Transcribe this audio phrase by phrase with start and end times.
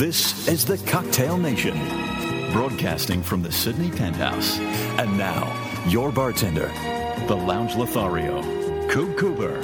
[0.00, 1.74] This is the Cocktail Nation,
[2.52, 4.58] broadcasting from the Sydney Penthouse.
[4.98, 5.44] And now,
[5.88, 6.68] your bartender,
[7.28, 8.40] the Lounge Lothario,
[8.88, 9.60] Coop Cooper.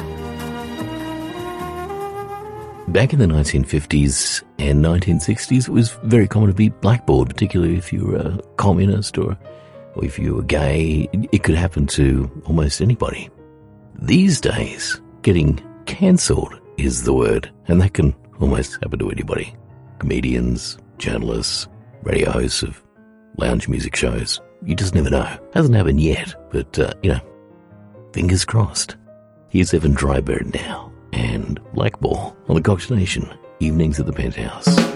[2.88, 7.90] Back in the 1950s and 1960s, it was very common to be blackballed, particularly if
[7.90, 9.38] you were a communist or,
[9.94, 11.08] or if you were gay.
[11.32, 13.30] It could happen to almost anybody.
[13.94, 19.56] These days, getting cancelled is the word, and that can almost happen to anybody.
[19.98, 21.68] Comedians, journalists,
[22.02, 22.82] radio hosts of
[23.38, 24.40] lounge music shows.
[24.64, 25.38] You just never know.
[25.52, 27.20] Hasn't happened yet, but, uh, you know,
[28.12, 28.96] fingers crossed.
[29.48, 33.28] Here's Evan Drybread now and Blackball on the Cocktail Nation,
[33.60, 34.95] evenings at the Penthouse.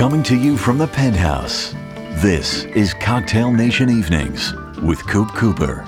[0.00, 1.74] Coming to you from the penthouse,
[2.22, 5.84] this is Cocktail Nation Evenings with Coop Cooper.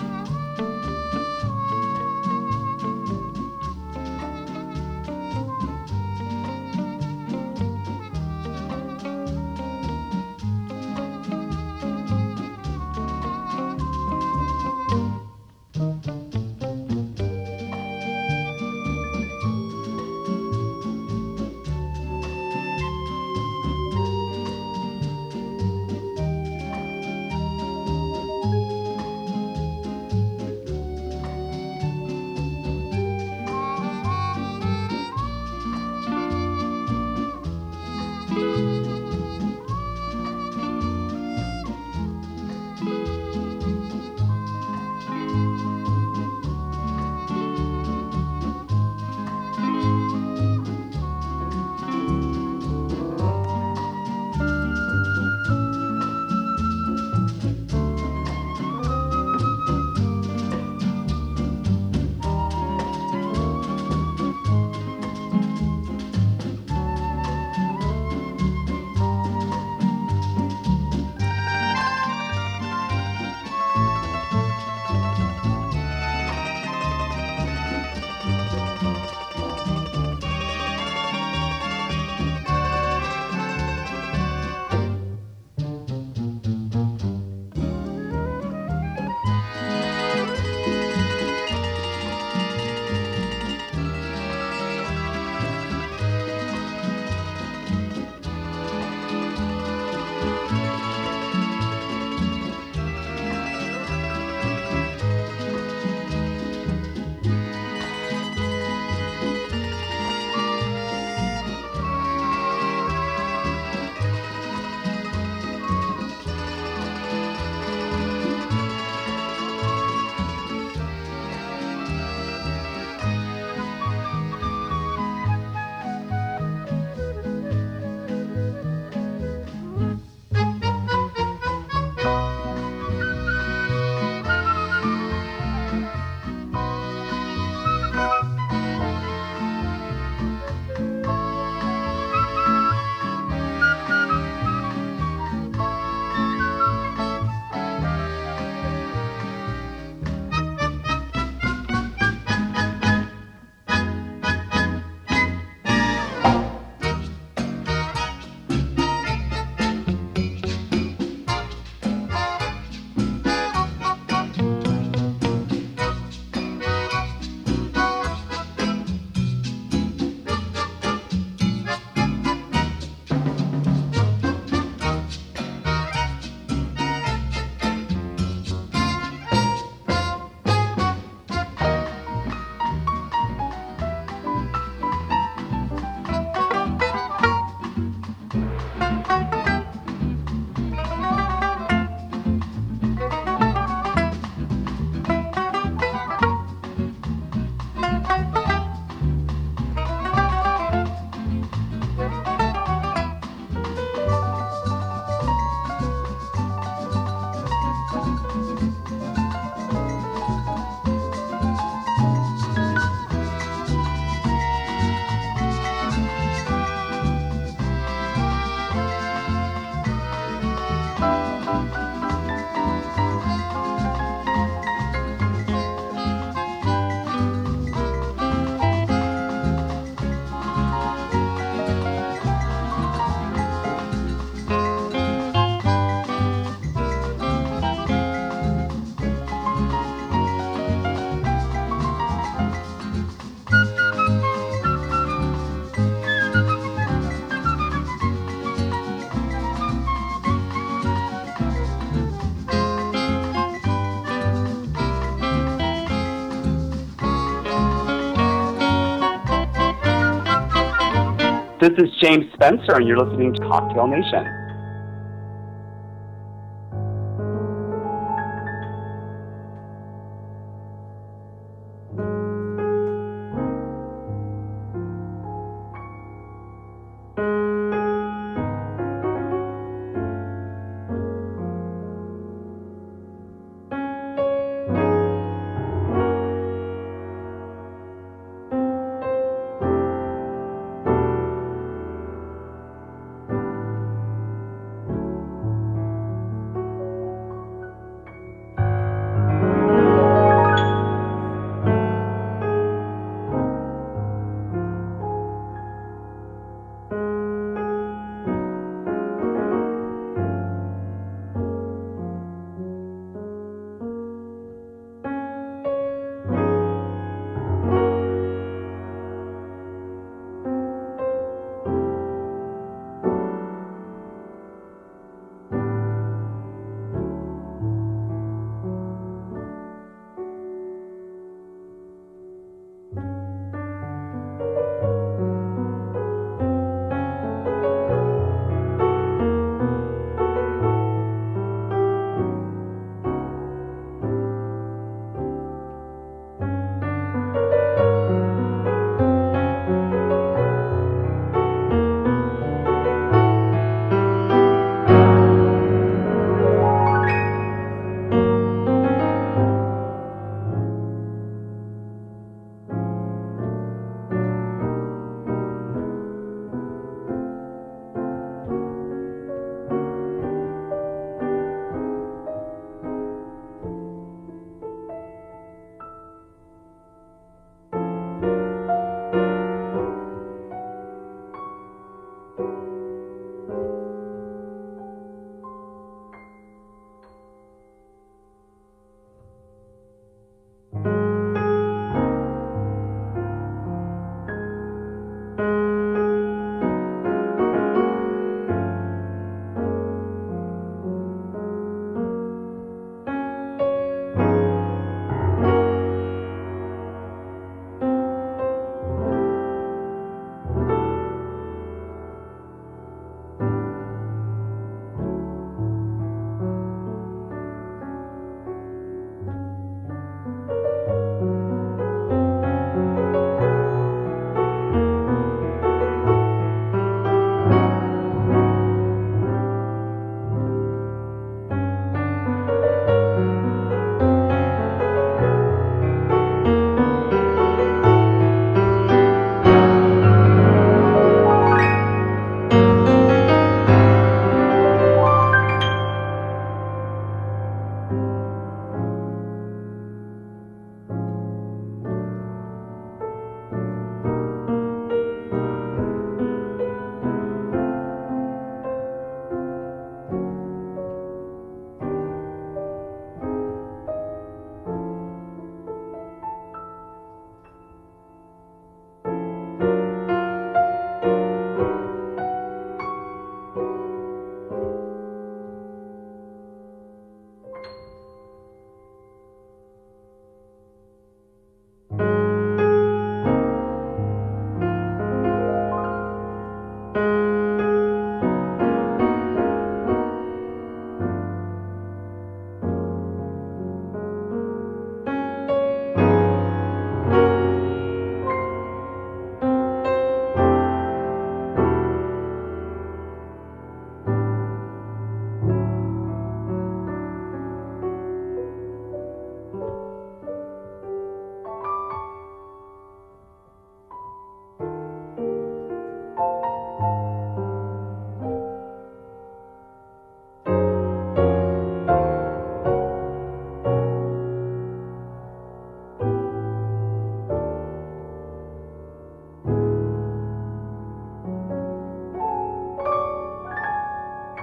[261.62, 264.41] This is James Spencer, and you're listening to Cocktail Nation.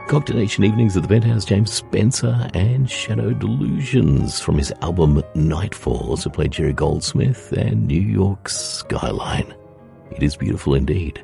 [0.10, 6.10] Cocktail Nation Evenings at the Penthouse, James Spencer and Shadowed Illusions from his album Nightfall.
[6.10, 9.54] Also played Jerry Goldsmith and New York Skyline.
[10.10, 11.24] It is beautiful indeed.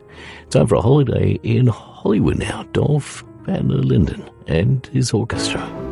[0.52, 2.62] Time for a holiday in Hollywood now.
[2.74, 5.85] Dolf Van der Linden and his orchestra.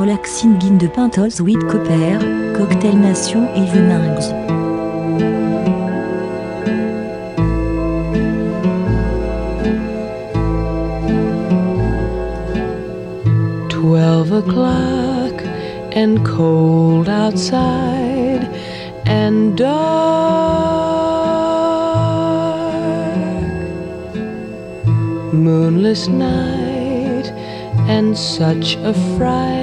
[0.00, 2.18] Relaxing guine de Pintos Sweet Copper,
[2.56, 4.32] Cocktail Nation Evenings.
[13.68, 15.42] Twelve o'clock
[15.92, 18.48] and cold outside
[19.04, 20.00] and dark.
[25.34, 27.26] Moonless night
[27.86, 29.59] and such a fright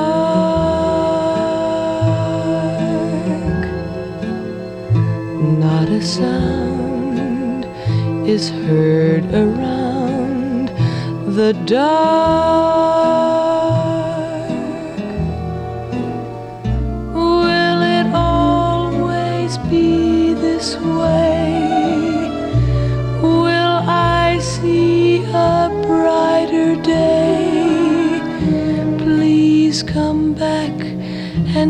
[5.65, 7.65] Not a sound
[8.29, 10.67] is heard around
[11.35, 12.88] the dark.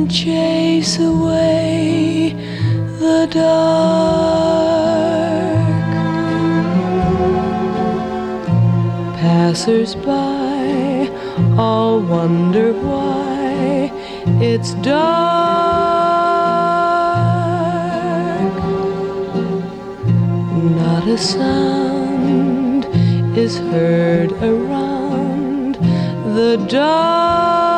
[0.10, 2.34] Chase away
[3.00, 4.50] the dark.
[9.20, 11.08] Passers by
[11.58, 13.92] all wonder why
[14.42, 15.00] it's dark.
[20.82, 22.86] Not a sound
[23.38, 25.76] is heard around
[26.36, 27.69] the dark.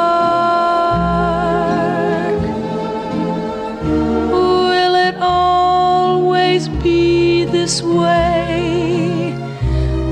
[7.71, 9.34] This way?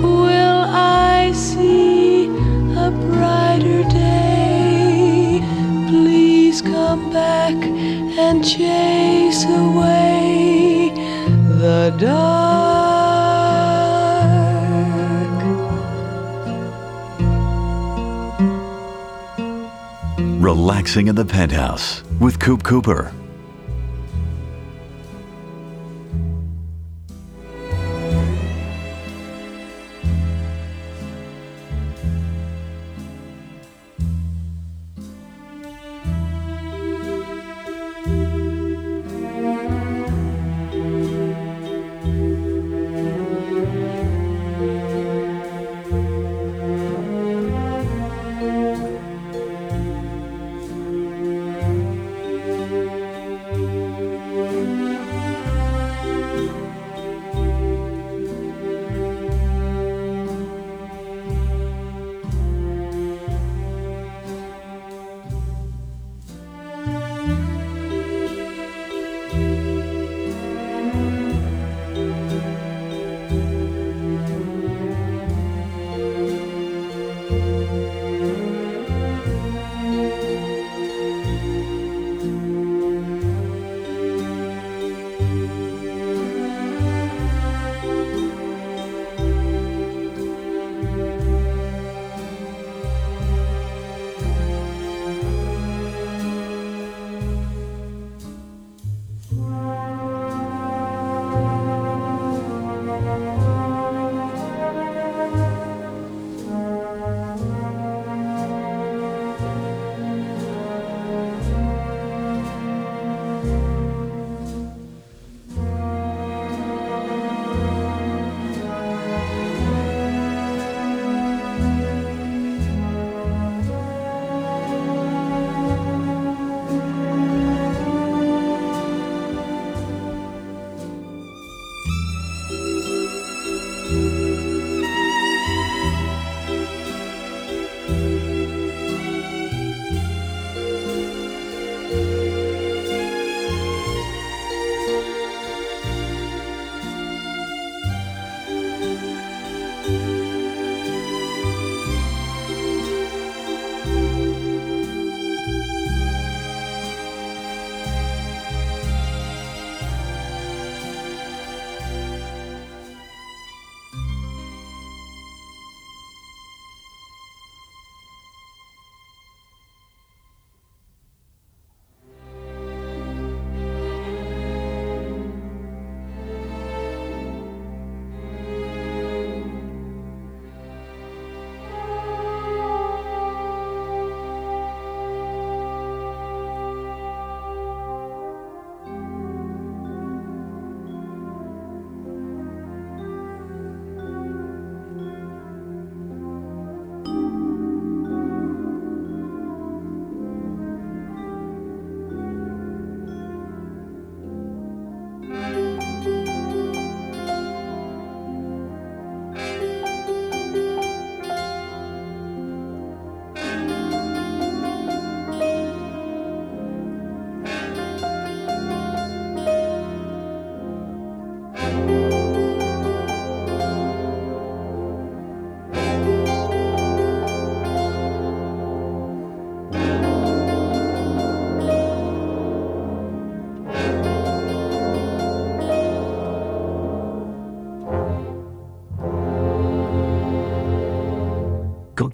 [0.01, 2.27] Will I see
[2.77, 5.41] a brighter day?
[5.89, 10.93] Please come back and chase away
[11.59, 12.39] the dark.
[20.39, 23.11] Relaxing in the penthouse with Coop Cooper.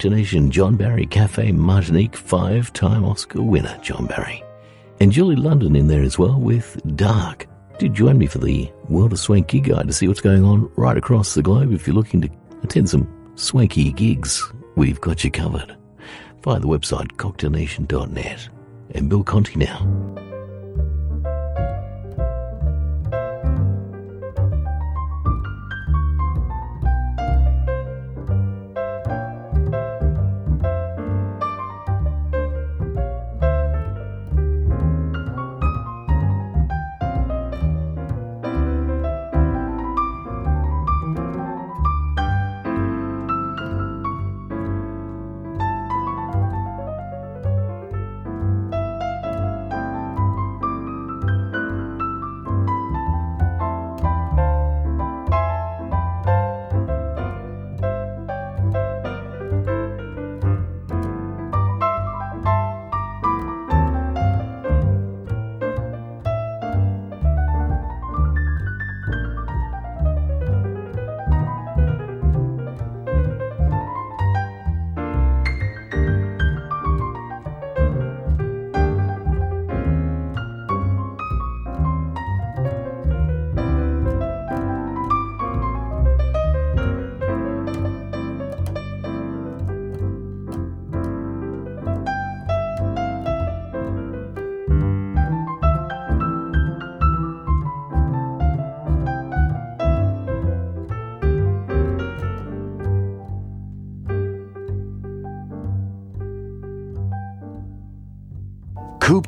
[0.06, 4.44] Cocktail John Barry Cafe Martinique five time Oscar winner John Barry.
[5.00, 7.48] And Julie London in there as well with Dark.
[7.80, 10.96] Do join me for the World of Swanky Guide to see what's going on right
[10.96, 11.74] across the globe.
[11.74, 12.30] If you're looking to
[12.62, 14.44] attend some swanky gigs,
[14.76, 15.76] we've got you covered.
[16.44, 18.50] Via the website cocktailnation.net.
[18.94, 20.35] And Bill Conti now.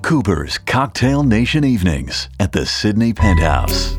[0.08, 3.98] Cooper's Cocktail Nation Evenings at the Sydney Penthouse.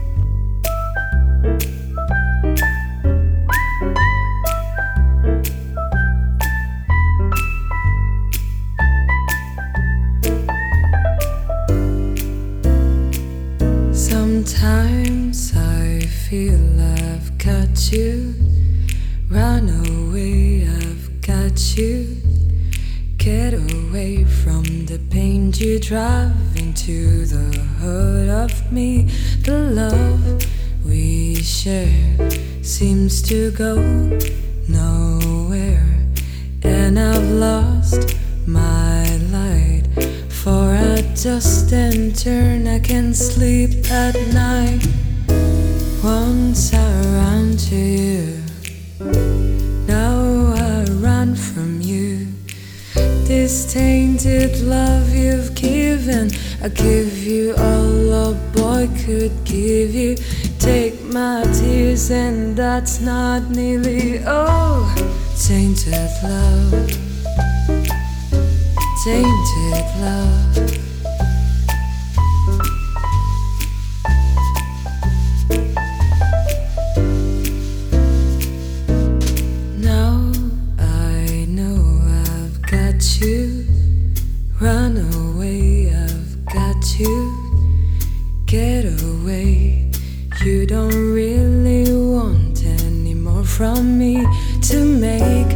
[93.58, 94.24] From me
[94.62, 95.50] to make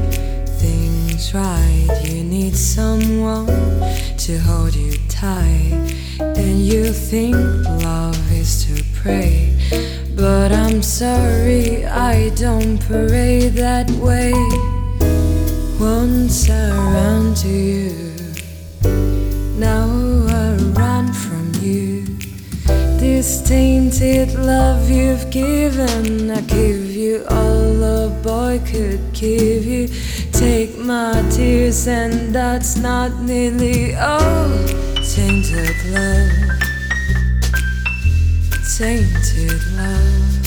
[0.59, 1.87] things right.
[2.03, 3.47] You need someone
[4.27, 5.95] to hold you tight.
[6.19, 7.37] And you think
[7.85, 9.57] love is to pray.
[10.17, 14.33] But I'm sorry, I don't pray that way.
[15.79, 17.93] Once I ran to you,
[19.61, 19.87] now
[20.43, 22.05] I run from you.
[22.99, 27.62] This tainted love you've given, I give you all
[28.23, 29.89] boy could give you.
[30.33, 34.49] Take my tears, and that's not nearly all.
[35.15, 36.31] Tainted love,
[38.79, 40.43] tainted love.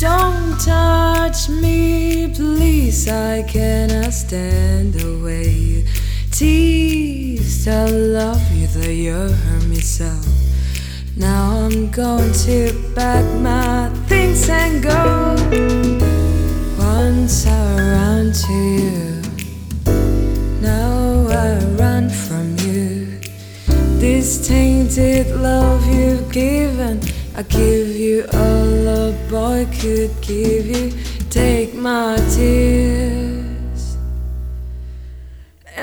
[0.00, 3.08] Don't touch me, please.
[3.08, 5.84] I cannot stand the way you
[6.30, 7.66] tease.
[7.68, 10.10] I love though you hurt me so.
[11.14, 15.36] Now I'm going to pack my things and go.
[16.78, 19.22] Once I ran to you,
[20.62, 23.20] now I run from you.
[24.00, 27.00] This tainted love you've given,
[27.36, 30.92] I give you all a boy could give you.
[31.28, 33.21] Take my tears,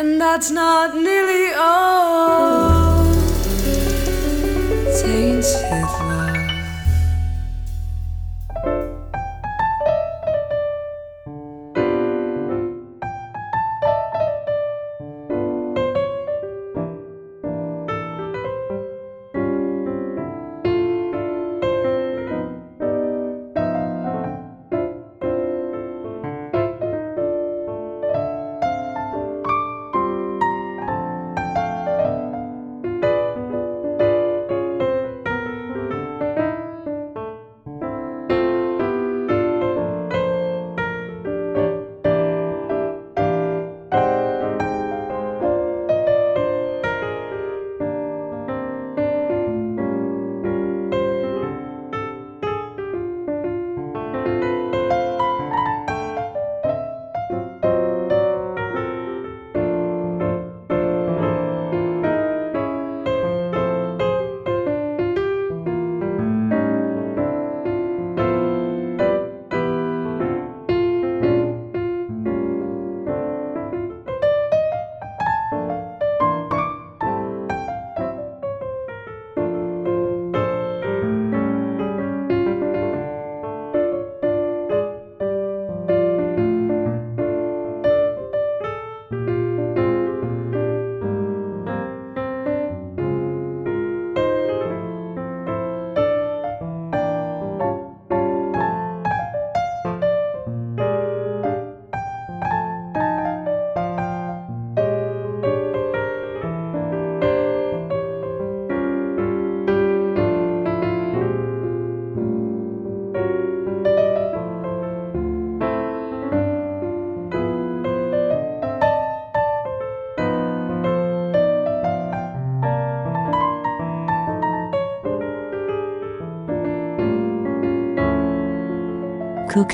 [0.10, 2.89] and that's not nearly all.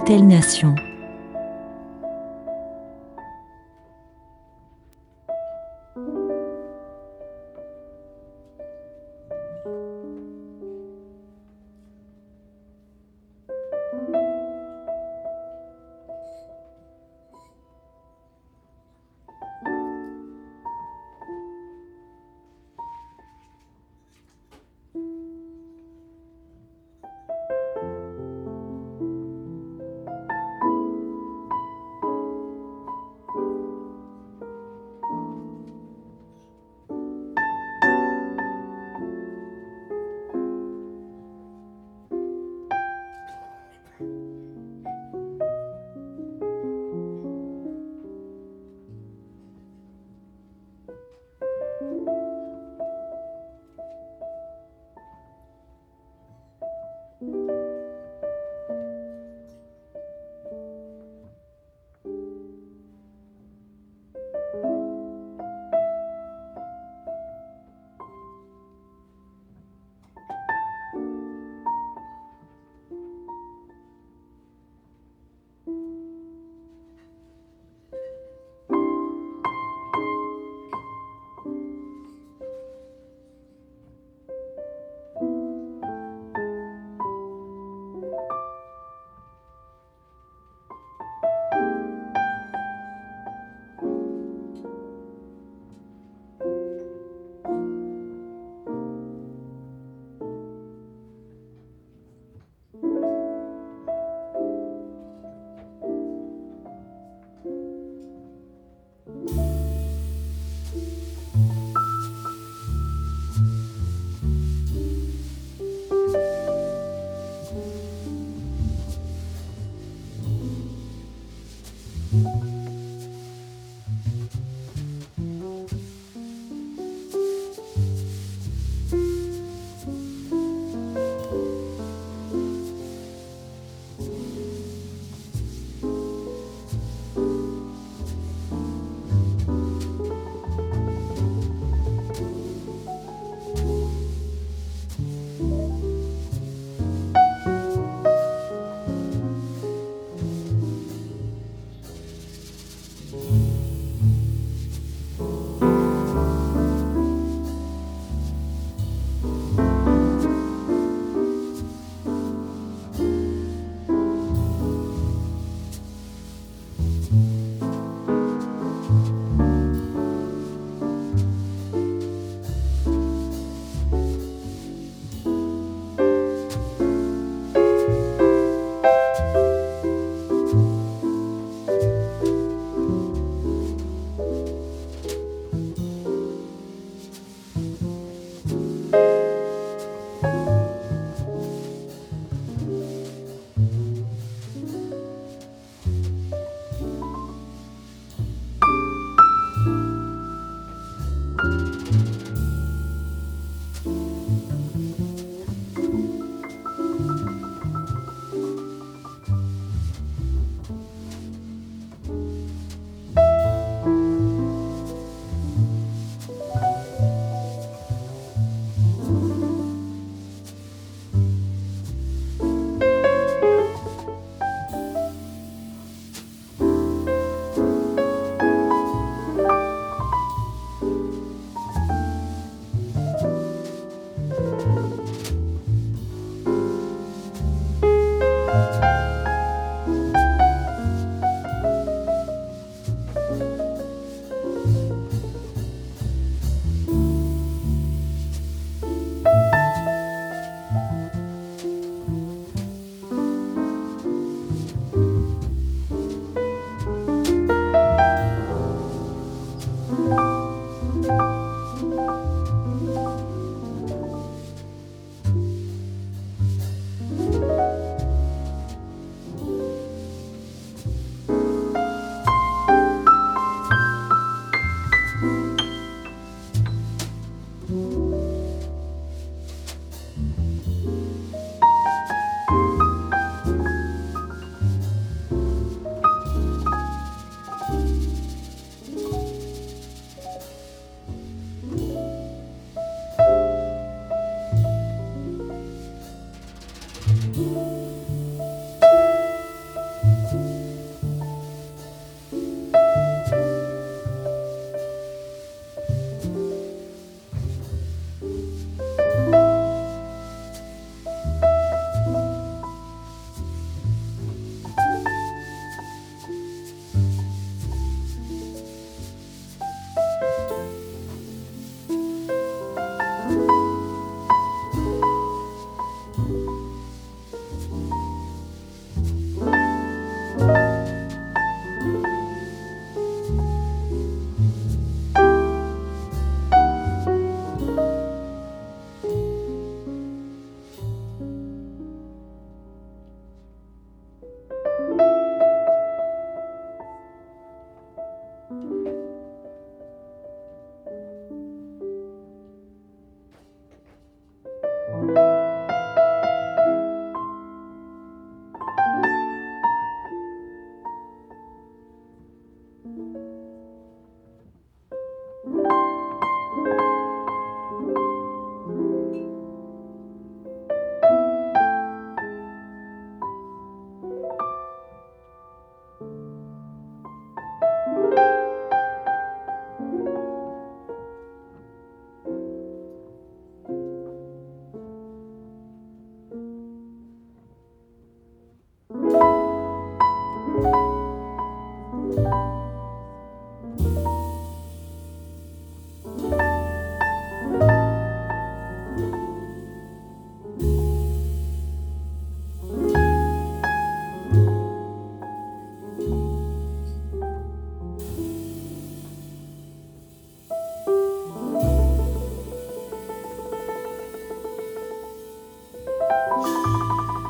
[0.06, 0.85] Cocktail Nation.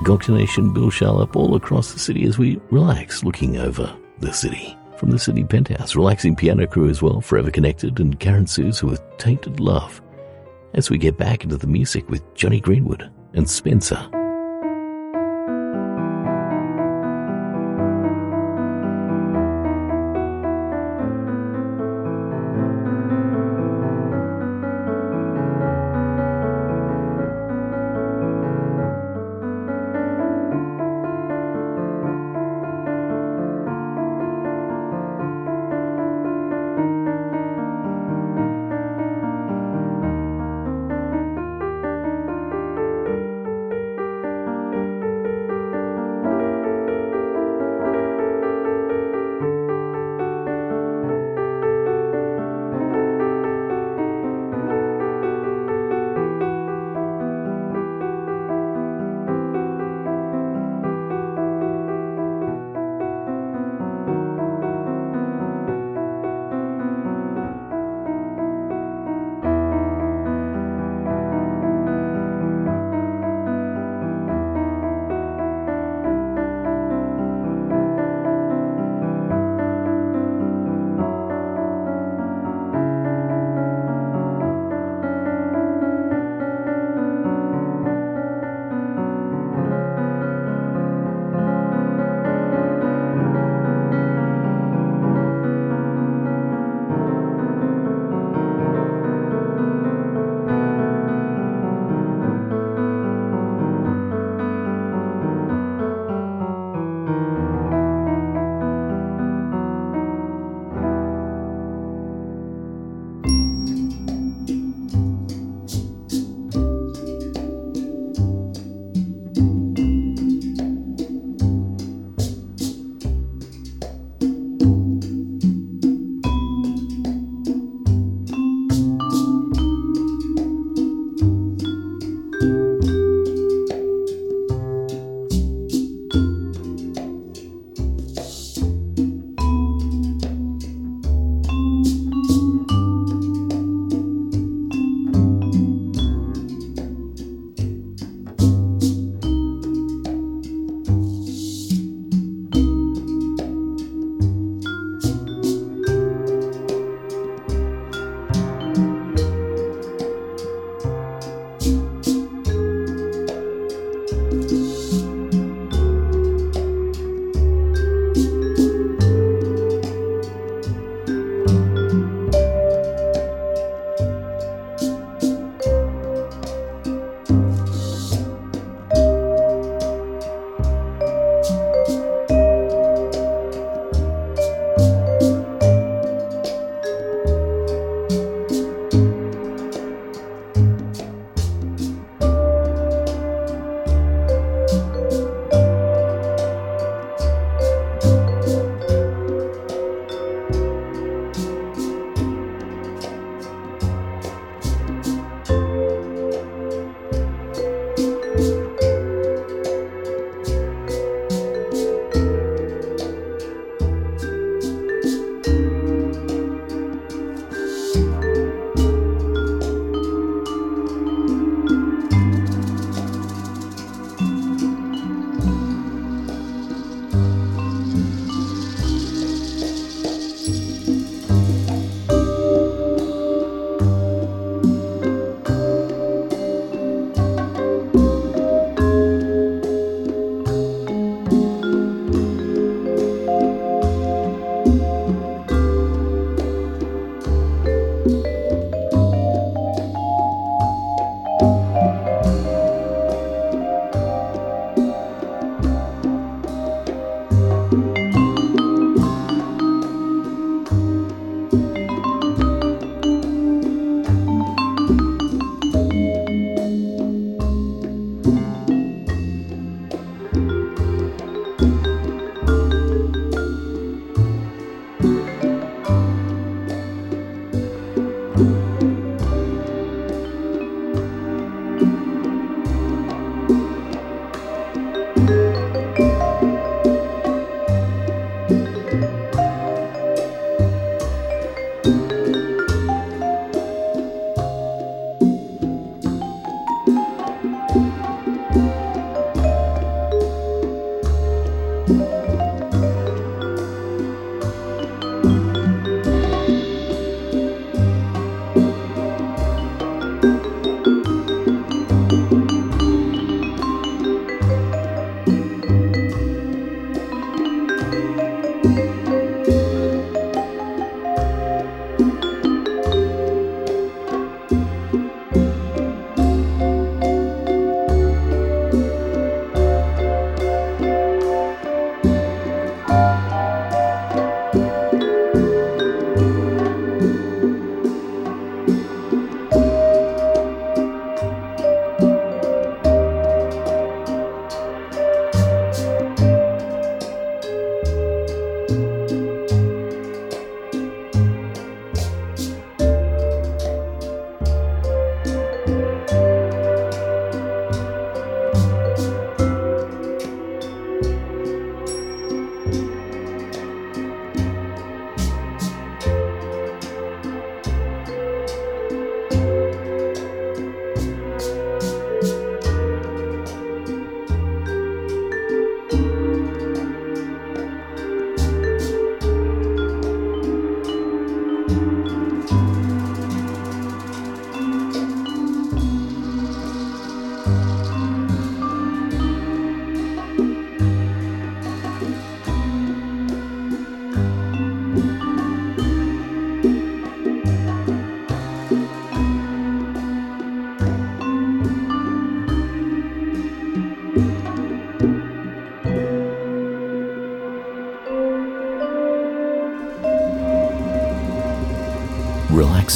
[0.06, 4.78] Cocktail Nation, Bill Charlap, all across the city as we relax looking over the city.
[4.97, 9.01] From the Sydney Penthouse, relaxing piano crew as well, Forever Connected, and Karen Souza with
[9.18, 10.03] Tainted Love.
[10.76, 14.24] As we get back into the music with Jonny Greenwood and Spencer.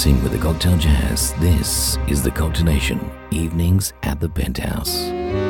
[0.10, 1.34] Relaxing with the Cocktail Jazz.
[1.34, 5.49] This is the Cocktail Nation, evenings at the Penthouse.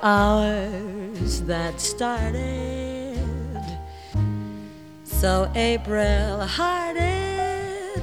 [0.00, 3.18] Spring of ours that started
[5.04, 8.02] so April hearted.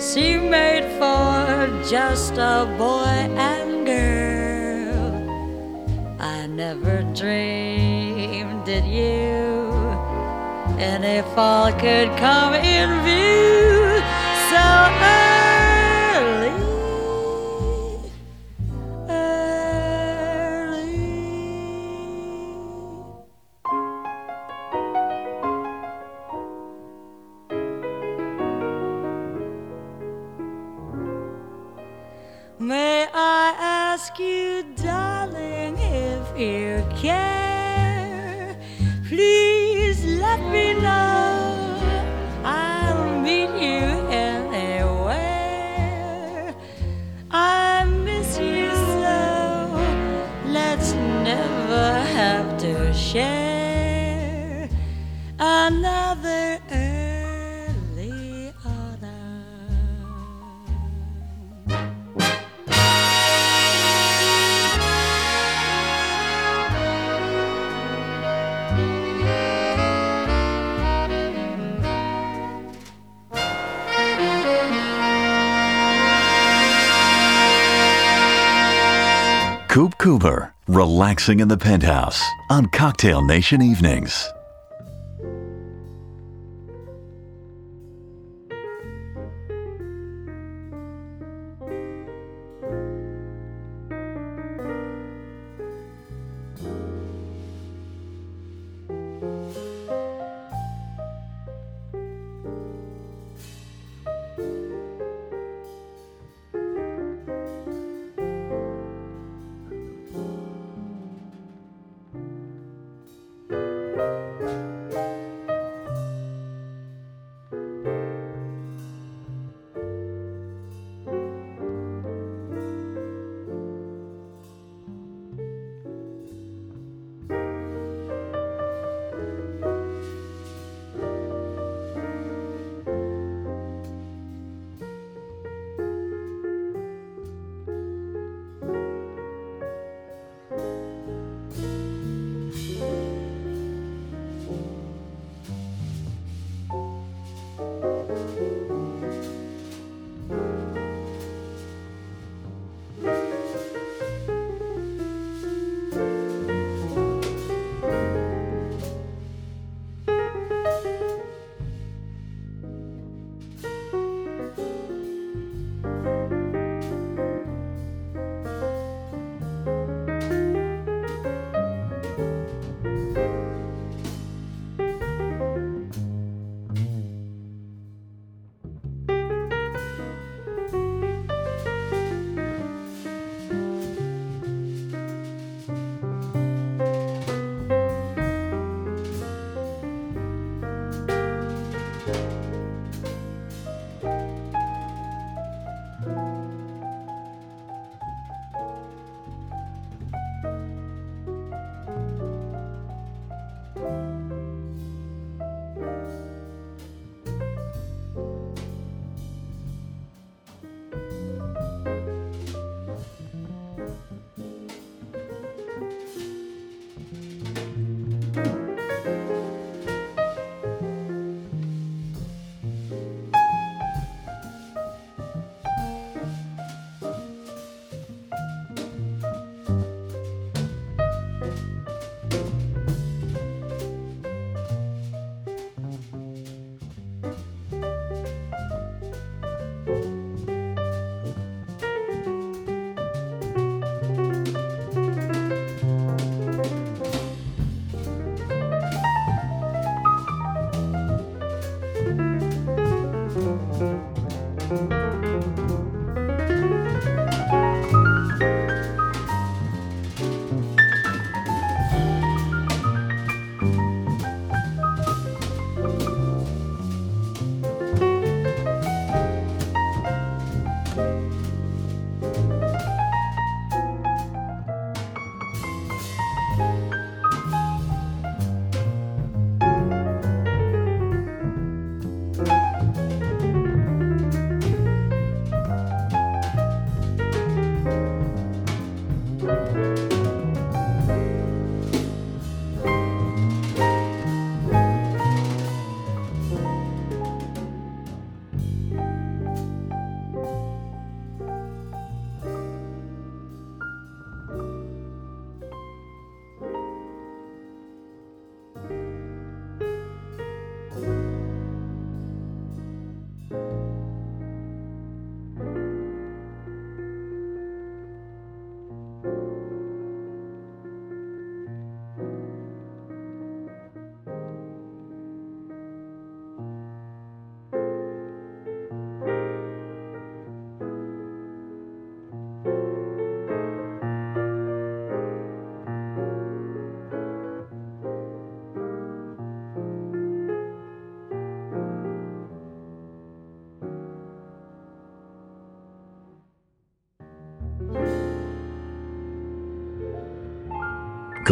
[0.00, 5.06] She made for just a boy and girl.
[6.20, 9.66] I never dreamed that you
[10.78, 14.00] any fall could come in view
[14.50, 15.25] so
[32.66, 38.58] May I ask you, darling, if you care?
[39.06, 41.05] Please let me know.
[80.06, 84.32] Cooper, relaxing in the penthouse on Cocktail Nation Evenings.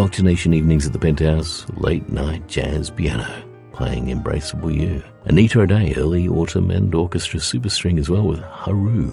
[0.05, 3.27] Cocktail Nation evenings at the Penthouse, late night jazz piano,
[3.73, 5.03] playing Embraceable You.
[5.25, 9.11] Anita O'Day, early autumn and orchestra superstring as well with Haru.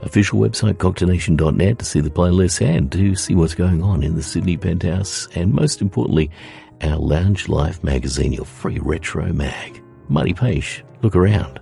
[0.00, 4.22] Official website cocktailnation.net to see the playlist and to see what's going on in the
[4.22, 6.30] Sydney Penthouse and most importantly,
[6.80, 9.82] our Lounge Life magazine, your free retro mag.
[10.08, 11.60] Marty Paich, look around.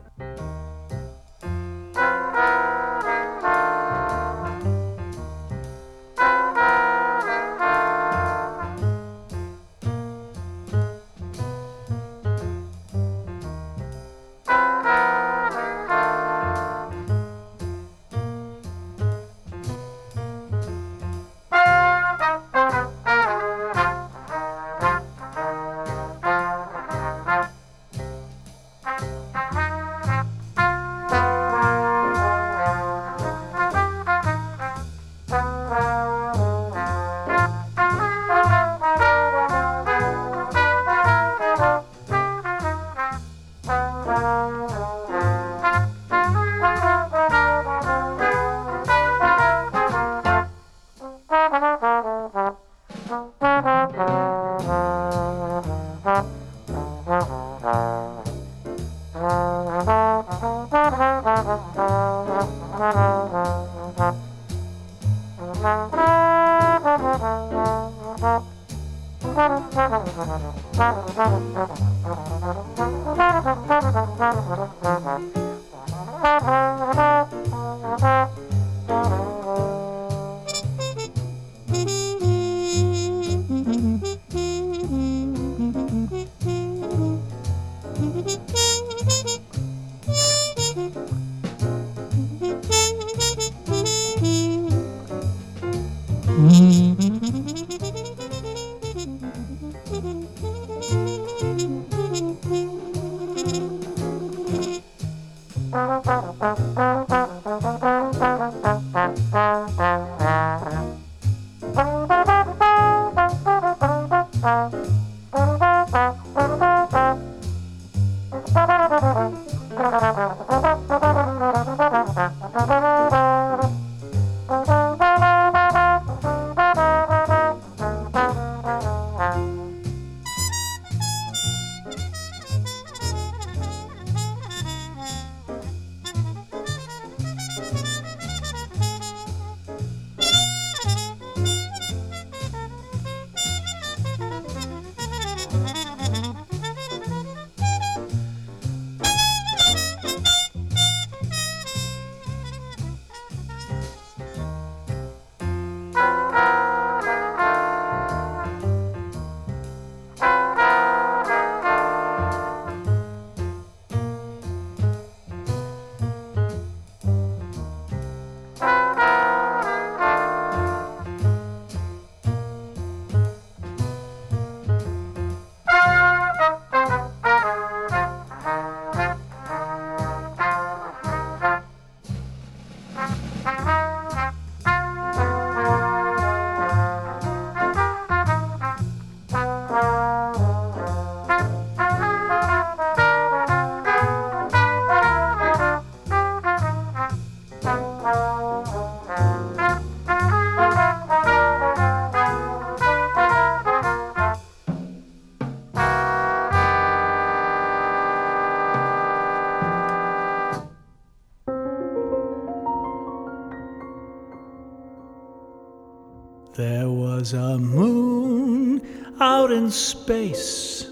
[219.67, 220.87] In space,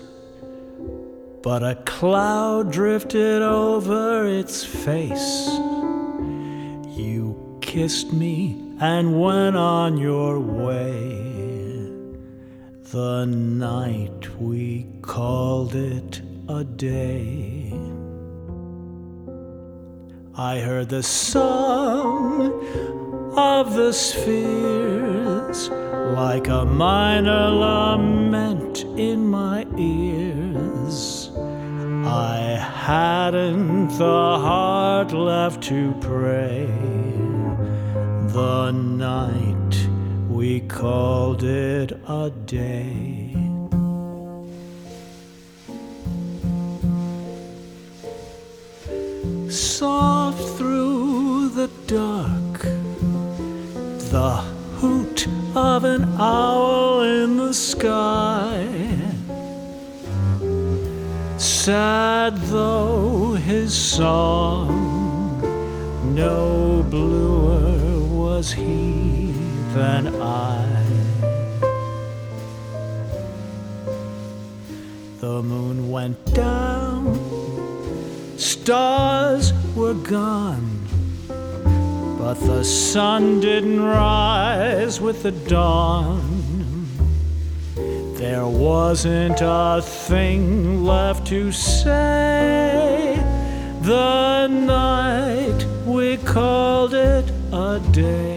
[1.45, 5.47] but a cloud drifted over its face.
[6.99, 11.13] You kissed me and went on your way.
[12.91, 17.73] The night we called it a day.
[20.37, 22.51] I heard the song
[23.37, 25.71] of the spheres
[26.13, 31.31] like a minor lament in my ears.
[32.05, 36.67] I hadn't the heart left to pray.
[38.29, 39.89] The night
[40.29, 43.31] we called it a day.
[49.49, 52.61] Soft through the dark,
[54.11, 54.54] the
[55.57, 58.67] of an owl in the sky.
[61.39, 65.41] Sad though his song,
[66.15, 69.33] no bluer was he
[69.75, 70.67] than I.
[75.21, 77.17] The moon went down,
[78.37, 80.74] stars were gone.
[82.27, 86.89] But the sun didn't rise with the dawn.
[88.17, 93.23] There wasn't a thing left to say.
[93.83, 98.34] The night we called it a day.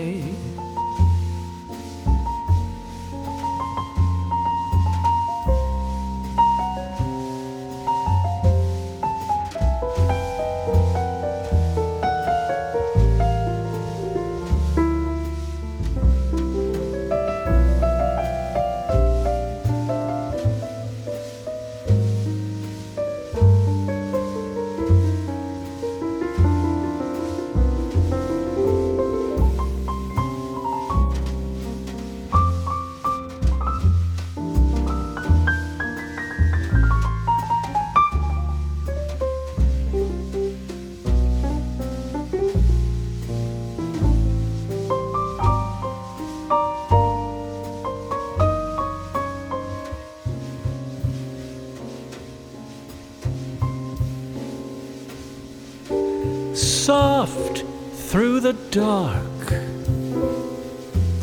[56.88, 57.65] Soft
[58.09, 59.47] through the dark.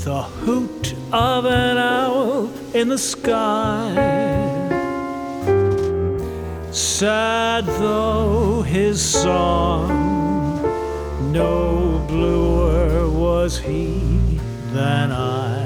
[0.04, 3.94] The hoot of an owl in the sky.
[6.70, 9.88] Sad though his song,
[11.32, 14.38] no bluer was he
[14.74, 15.64] than I.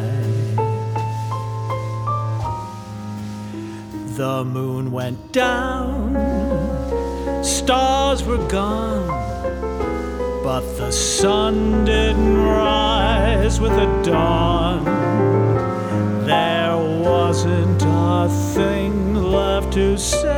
[4.17, 6.15] The moon went down,
[7.43, 9.28] stars were gone.
[10.59, 14.85] But the sun didn't rise with the dawn.
[16.27, 20.38] There wasn't a thing left to say.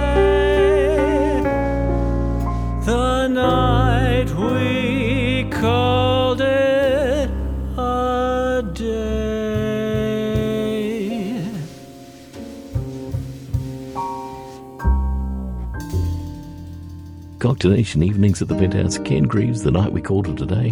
[17.61, 18.97] Cocktail Nation evenings at the Penthouse.
[18.97, 20.71] Ken Greves, the night we called it a day.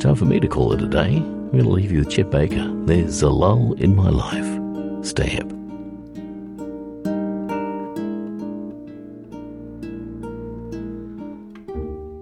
[0.00, 1.18] Time for me to call it a day.
[1.18, 2.68] I'm going to leave you with Chet Baker.
[2.84, 5.06] There's a lull in my life.
[5.06, 5.52] Stay up.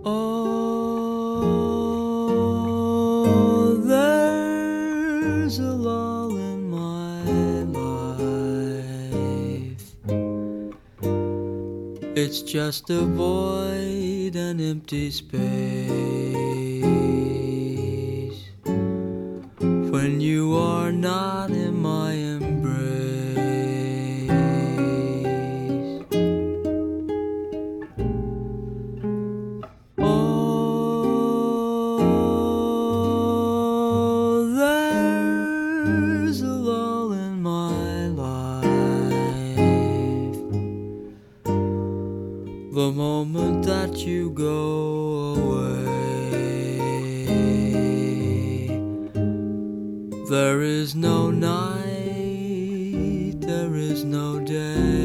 [0.04, 0.44] Oh,
[12.42, 13.93] just a an
[14.84, 15.63] empty space.
[42.74, 45.84] The moment that you go away,
[50.28, 51.84] there is no night,
[53.38, 55.04] there is no day.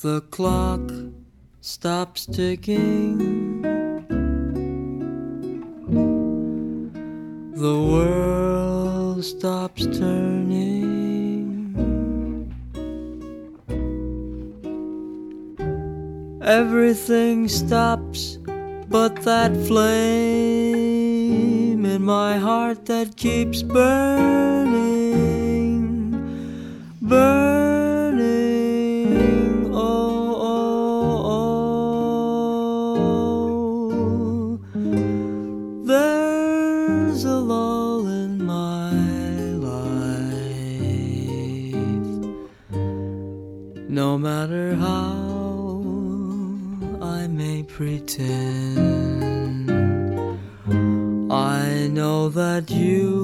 [0.00, 0.90] The clock
[1.60, 3.35] stops ticking.
[16.68, 18.38] Everything stops
[18.88, 19.86] but that flame
[21.86, 24.95] in my heart that keeps burning,
[52.70, 53.15] you